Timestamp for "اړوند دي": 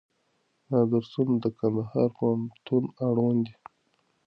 3.07-3.55